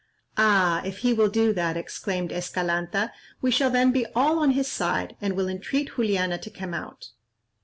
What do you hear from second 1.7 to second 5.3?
exclaimed Escalanta, "we shall then be all on his side,